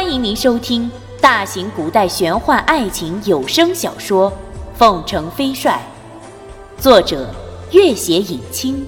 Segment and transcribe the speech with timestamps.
[0.00, 0.88] 欢迎您收听
[1.20, 4.30] 大型古代玄幻爱情有声小说
[4.76, 5.84] 《凤城飞帅》，
[6.80, 7.34] 作者：
[7.72, 8.86] 月写影清，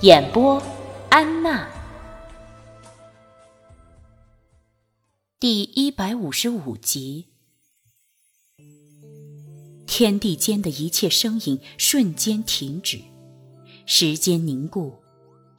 [0.00, 0.60] 演播：
[1.08, 1.68] 安娜。
[5.38, 7.26] 第一百五十五集，
[9.86, 13.00] 天地间的一切声音瞬间停止，
[13.86, 14.96] 时间凝固，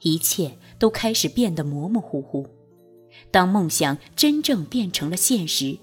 [0.00, 2.46] 一切都开始变得模模糊糊。
[3.30, 5.78] 当梦想真正变成了现实，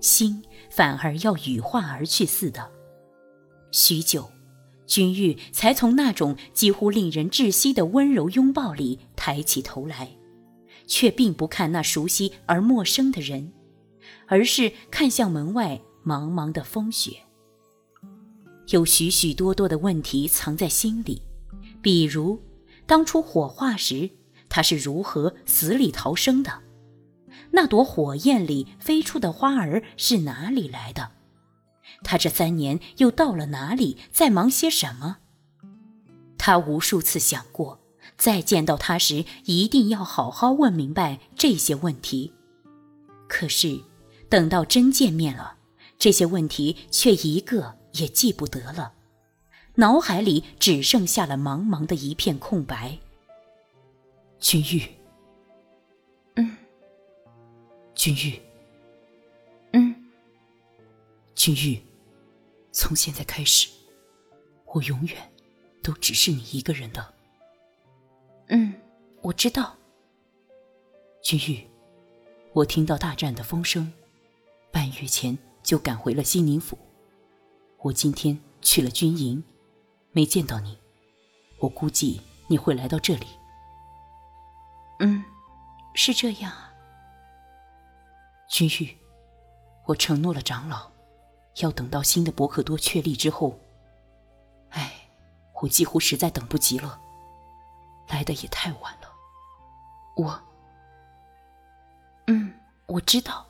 [0.00, 2.70] 心反而要羽化而去似的。
[3.72, 4.30] 许久，
[4.86, 10.16] 君玉才从那种几乎令人窒息的温柔拥抱里抬起头来，
[10.86, 13.52] 却并不看那熟悉而陌生的人，
[14.26, 17.18] 而是看向门外茫茫的风雪。
[18.68, 21.22] 有许许多多的问题藏在心里，
[21.82, 22.40] 比如，
[22.86, 24.10] 当初火化时，
[24.48, 26.62] 他是如何死里逃生的？
[27.52, 31.12] 那朵火焰里飞出的花儿是哪里来的？
[32.02, 35.18] 他这三年又到了哪里，在忙些什么？
[36.36, 37.80] 他无数次想过，
[38.16, 42.32] 再见到他时一定要好好问明白这些问题。
[43.28, 43.80] 可是，
[44.28, 45.56] 等到真见面了，
[45.98, 48.92] 这些问题却一个也记不得了，
[49.76, 52.98] 脑海里只剩下了茫茫的一片空白。
[54.38, 54.82] 君玉。
[57.96, 58.38] 君玉，
[59.72, 59.94] 嗯，
[61.34, 61.82] 君玉，
[62.70, 63.68] 从现在开始，
[64.66, 65.32] 我永远
[65.82, 67.14] 都只是你一个人的。
[68.48, 68.74] 嗯，
[69.22, 69.74] 我知道。
[71.22, 71.66] 君玉，
[72.52, 73.90] 我听到大战的风声，
[74.70, 76.78] 半月前就赶回了西宁府。
[77.78, 79.42] 我今天去了军营，
[80.12, 80.76] 没见到你，
[81.58, 83.26] 我估计你会来到这里。
[84.98, 85.24] 嗯，
[85.94, 86.65] 是这样啊。
[88.48, 88.96] 君玉，
[89.86, 90.90] 我承诺了长老，
[91.56, 93.58] 要等到新的伯克多确立之后。
[94.70, 94.92] 唉，
[95.60, 97.00] 我几乎实在等不及了，
[98.08, 99.10] 来的也太晚了。
[100.16, 100.40] 我，
[102.28, 102.54] 嗯，
[102.86, 103.46] 我知道。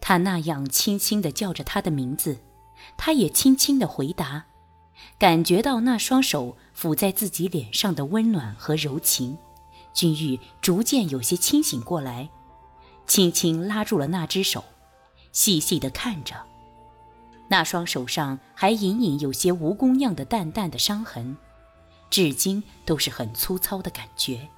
[0.00, 2.38] 他那样轻轻的叫着他的名字，
[2.96, 4.46] 他也轻轻的回答，
[5.18, 9.36] 感觉到那双手抚在自己脸上的温暖和柔情，
[9.92, 12.30] 君玉逐渐有些清醒过来。
[13.06, 14.64] 轻轻拉住了那只手，
[15.32, 16.34] 细细的看着，
[17.48, 21.36] 那双手上还隐隐有些蜈蚣样的淡淡的伤痕，
[22.10, 24.48] 至今都是很粗糙的感觉。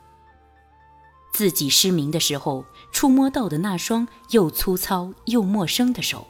[1.31, 6.26] 自己失明的时候触摸到的那双又粗糙又陌生的手，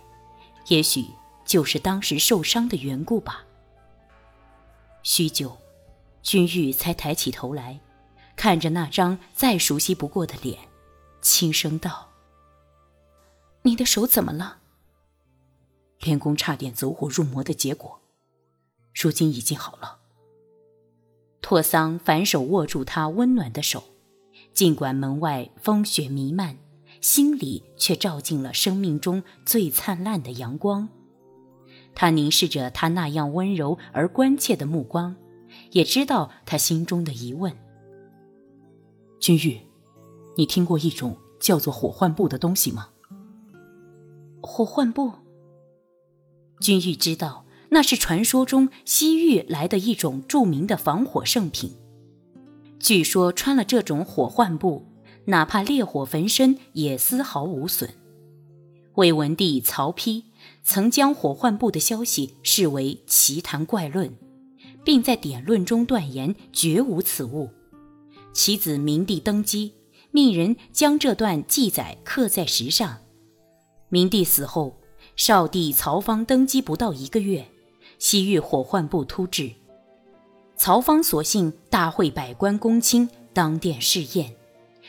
[0.66, 1.06] 也许
[1.44, 3.44] 就是当时受伤的缘故吧。
[5.04, 5.56] 许久，
[6.22, 7.78] 君玉才抬起头来，
[8.34, 10.58] 看着那张再熟悉不过的脸，
[11.22, 12.07] 轻声道。
[13.68, 14.60] 你的手怎么了？
[16.00, 18.00] 练功差点走火入魔的结果，
[18.94, 19.98] 如今已经好了。
[21.42, 23.84] 拓桑反手握住他温暖的手，
[24.54, 26.56] 尽管门外风雪弥漫，
[27.02, 30.88] 心里却照进了生命中最灿烂的阳光。
[31.94, 35.14] 他凝视着他那样温柔而关切的目光，
[35.72, 37.54] 也知道他心中的疑问。
[39.20, 39.60] 君玉，
[40.38, 42.88] 你听过一种叫做火幻布的东西吗？
[44.40, 45.12] 火幻布。
[46.60, 51.72] 君玉知道，那是传说中西域来的一种著名的防火圣品。
[52.78, 54.86] 据说穿了这种火幻布，
[55.26, 57.90] 哪怕烈火焚身也丝毫无损。
[58.94, 60.24] 魏文帝曹丕
[60.62, 64.12] 曾将火幻布的消息视为奇谈怪论，
[64.84, 67.50] 并在典论中断言绝无此物。
[68.32, 69.72] 其子明帝登基，
[70.10, 72.98] 命人将这段记载刻在石上。
[73.90, 74.76] 明帝死后，
[75.16, 77.46] 少帝曹芳登基不到一个月，
[77.98, 79.50] 西域火患部突至。
[80.56, 84.34] 曹芳索性大会百官公卿，当殿试验，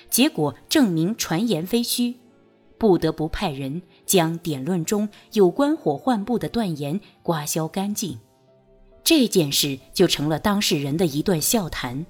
[0.10, 2.18] 结果证明传言非虚，
[2.78, 8.20] 不得不派人将典论中有关火患部的断言刮销干净。
[9.02, 12.06] 这件事就成了当事人的一段笑谈。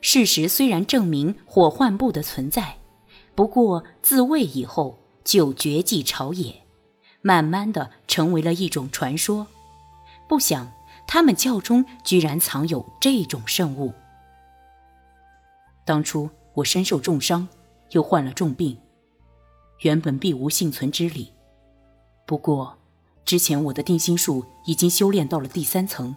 [0.00, 2.76] 事实虽然证明火患部的存在，
[3.34, 4.99] 不过自魏以后。
[5.30, 6.66] 就绝迹朝野，
[7.22, 9.46] 慢慢的成为了一种传说。
[10.28, 10.72] 不想
[11.06, 13.94] 他们教中居然藏有这种圣物。
[15.84, 17.46] 当初我身受重伤，
[17.90, 18.76] 又患了重病，
[19.82, 21.32] 原本必无幸存之理。
[22.26, 22.76] 不过，
[23.24, 26.16] 之前我的定心术已经修炼到了第三层，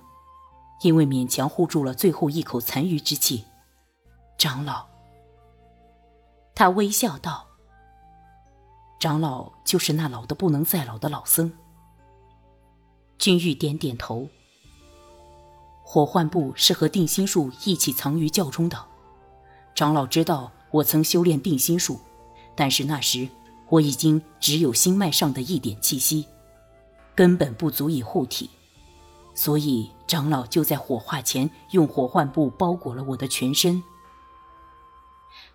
[0.82, 3.46] 因为勉强护住了最后一口残余之气。
[4.40, 4.88] 长老，
[6.56, 7.53] 他微笑道。
[9.04, 11.52] 长老就是那老的不能再老的老僧。
[13.18, 14.30] 君玉点点头。
[15.84, 18.82] 火幻布是和定心术一起藏于教中的。
[19.76, 22.00] 长老知道我曾修炼定心术，
[22.56, 23.28] 但是那时
[23.68, 26.26] 我已经只有心脉上的一点气息，
[27.14, 28.50] 根本不足以护体，
[29.36, 33.84] 所以长老就在火化前用火幻布包裹了我的全身。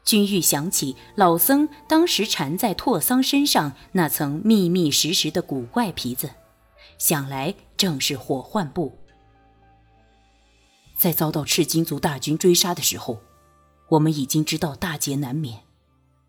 [0.09, 6.31] 君玉想起老僧当时缠在拓桑身上那层密密实实的古怪皮子，
[6.97, 8.97] 想来正是火幻布。
[10.97, 13.21] 在遭到赤金族大军追杀的时候，
[13.91, 15.61] 我们已经知道大劫难免，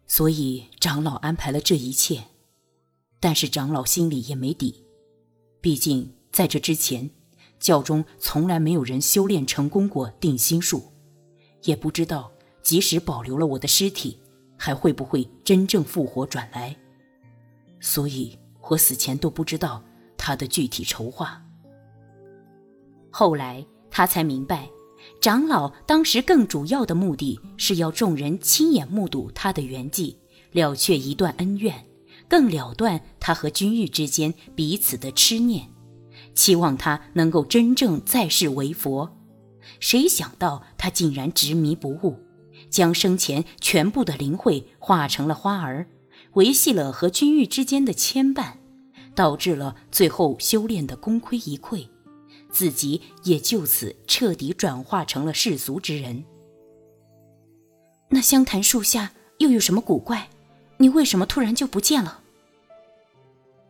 [0.07, 2.25] 所以长老安排了这一切。
[3.21, 4.83] 但是长老心里也没底，
[5.61, 7.09] 毕竟在这之前，
[7.61, 10.91] 教中从来没有人修炼成功过定心术，
[11.63, 12.29] 也不知道
[12.69, 14.19] 即使保留了我的尸体，
[14.55, 16.75] 还会不会真正复活转来。
[17.79, 18.37] 所以
[18.69, 19.83] 我死前都不知道
[20.15, 21.41] 他的具体筹划。
[23.09, 23.65] 后来。
[23.91, 24.69] 他才明白，
[25.19, 30.15] 长老当时更主要的目的是要众人亲眼目睹他的圆寂，
[30.51, 31.87] 了却一段恩怨，
[32.27, 35.69] 更了断他和君玉之间彼此的痴念，
[36.35, 39.17] 期望他能够真正在世为佛。
[39.79, 42.15] 谁想到他竟然执迷不悟，
[42.69, 45.87] 将生前全部的灵慧化成了花儿，
[46.33, 48.53] 维系了和君玉之间的牵绊，
[49.15, 51.87] 导致了最后修炼的功亏一篑。
[52.51, 56.23] 自己也就此彻底转化成了世俗之人。
[58.09, 60.29] 那香檀树下又有什么古怪？
[60.77, 62.21] 你为什么突然就不见了？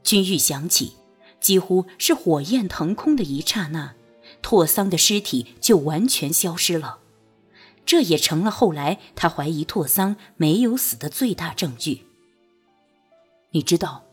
[0.02, 0.94] 君玉想起，
[1.42, 3.96] 几乎是火焰腾空的一刹那，
[4.42, 7.00] 拓桑的尸体就完全消失了。
[7.90, 12.04] 这也成了后来他怀疑拓桑没有死的最大证据。
[13.50, 14.04] 你知道，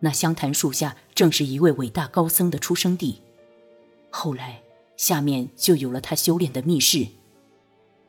[0.00, 3.22] 那香檀树下正是一位伟大高僧的出生地。
[4.10, 4.60] 后来，
[4.96, 7.06] 下面就有了他修炼的密室。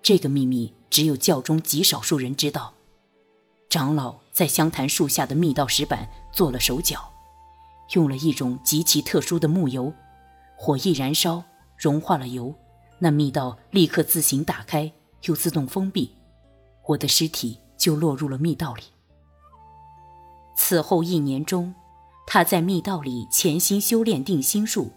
[0.02, 2.74] 这个秘密只有教中极少数人知道。
[3.70, 7.14] 长老在香檀树下的密道石板做了手脚，
[7.94, 9.94] 用了一种极其特殊的木油，
[10.58, 11.44] 火一燃烧，
[11.78, 12.56] 融化了油，
[12.98, 14.92] 那密道立刻自行打开，
[15.24, 16.16] 又自动封闭，
[16.88, 18.84] 我的尸体就落入了密道里。
[20.56, 21.74] 此后一年中，
[22.28, 24.92] 他在密道里潜心修炼定心术。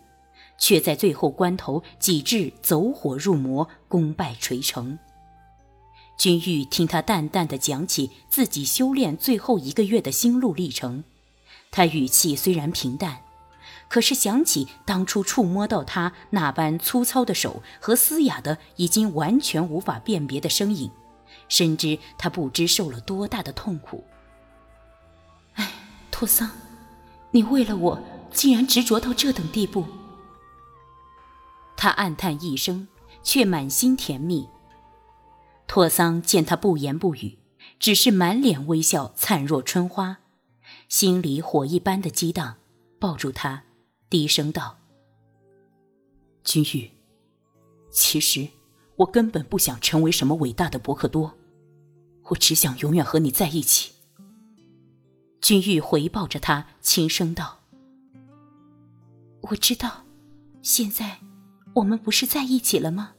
[0.57, 4.97] 却在最后关头几至走火入魔，功败垂成。
[6.17, 11.03] 君玉听他淡淡的讲起自己修炼最后一个月的心路历程，
[11.73, 13.21] 他语气虽然平淡，
[13.89, 20.91] 可是想起当初触摸到他那般粗糙的手和嘶哑的已经完全无法辨别的声音，
[21.49, 24.05] 深知他不知受了多大的痛苦。
[25.55, 25.73] 哎，
[26.11, 26.51] 托桑，
[27.31, 28.03] 你为了我
[28.33, 29.85] 竟然执着到这等地步。
[31.77, 32.89] 他暗叹一声，
[33.23, 34.49] 却满心甜蜜。
[35.67, 37.39] 托桑见他不言不语，
[37.79, 40.19] 只是满脸微笑，灿若春花，
[40.89, 42.57] 心里火一般的激荡，
[42.99, 43.65] 抱住他，
[44.09, 44.79] 低声道
[46.45, 46.91] ：“君玉，
[47.91, 48.49] 其实
[48.97, 51.35] 我根本不想成为什么伟大的伯克多，
[52.25, 53.93] 我只想永远和你在一起。”
[55.41, 57.61] 君玉回抱着他，轻声道
[59.51, 60.05] ：“我知道，
[60.63, 61.19] 现在。”
[61.75, 63.15] 我们不是在一起了吗？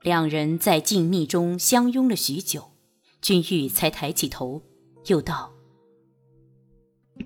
[0.00, 2.70] 两人在静谧中相拥了许久，
[3.20, 4.62] 君玉才抬起头，
[5.06, 5.52] 又道：“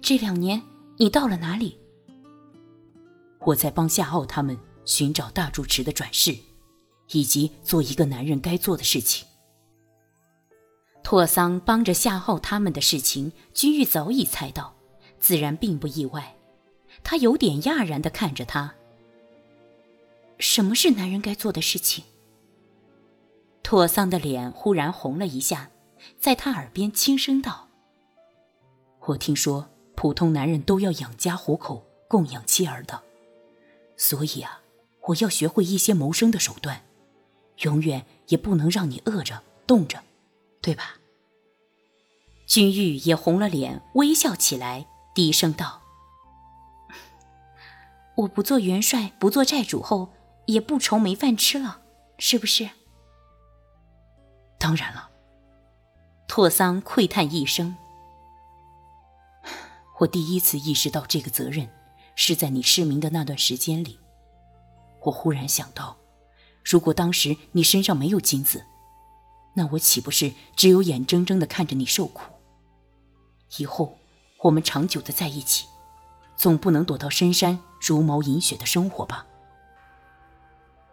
[0.01, 0.63] 这两年
[0.97, 1.79] 你到了哪里？”
[3.45, 6.37] 我在帮夏奥他们寻找大主持的转世，
[7.11, 9.27] 以及做一个男人该做的事情。
[11.03, 14.75] 拓桑帮着夏奥他们的事情，君玉早已猜到，
[15.21, 16.35] 自然并不意外。
[17.03, 18.75] 他有点讶然的看着他。
[20.39, 22.05] 什么是男人该做的事情？
[23.63, 25.71] 拓桑的脸忽然红了一下，
[26.19, 27.69] 在他耳边轻声道
[29.07, 33.03] ：“我听说普通男人都要养家糊口、供养妻儿的，
[33.97, 34.61] 所以啊，
[35.09, 36.83] 我要学会一些谋生的手段，
[37.59, 40.03] 永远也不能让你饿着、冻着，
[40.61, 40.97] 对吧？”
[42.47, 45.81] 君玉也红了脸，微笑起来，低声道
[48.17, 50.11] ：“我不做元帅，不做寨主后。”
[50.47, 51.81] 也不愁没饭吃了，
[52.19, 52.69] 是不是？
[54.59, 55.09] 当然了。
[56.29, 57.75] 拓桑喟叹一声
[60.01, 61.67] ：“我第一次意识到这个责任，
[62.17, 63.99] 是在你失明的那段时间里。
[65.03, 65.97] 我忽然想到，
[66.65, 68.65] 如果当时你身上没有金子，
[69.55, 72.23] 那我岂不是只有眼睁睁的看着你受苦？
[73.59, 73.99] 以后
[74.41, 75.67] 我们长久的在一起，
[76.37, 79.27] 总不能躲到深山茹毛饮血的生活吧？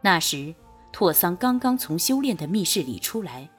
[0.02, 0.54] 那时，
[0.92, 3.50] 拓桑刚刚从修炼的密室里出来，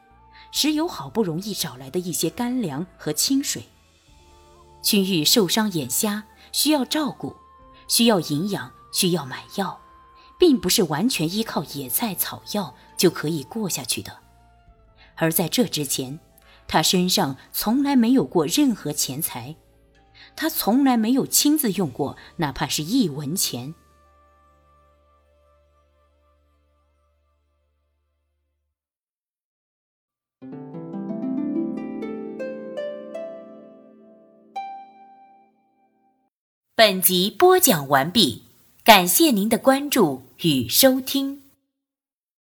[0.51, 3.65] 时有好不容易找来的一些干粮和清水。
[4.83, 7.35] 君玉受伤眼瞎，需要照顾，
[7.93, 9.79] 需要营养，需要买药，
[10.39, 14.17] 并不是完全依靠野菜草药就可以过下去的。
[15.15, 16.19] 而在这之前，
[16.67, 19.57] 他身上从来没有过任何钱财，
[20.35, 23.75] 他从来没有亲自用过哪怕是一文钱。
[36.85, 38.43] 本集播讲完毕，
[38.83, 41.42] 感谢您的关注与收听。